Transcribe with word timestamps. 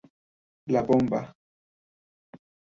La 0.75 0.81
bomba. 0.87 1.21